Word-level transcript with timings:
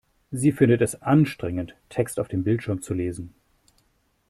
Sie 0.31 0.51
findet 0.51 0.81
es 0.81 0.99
anstrengend, 1.03 1.75
Text 1.89 2.19
auf 2.19 2.27
dem 2.27 2.43
Bildschirm 2.43 2.81
zu 2.81 2.95
lesen. 2.95 3.35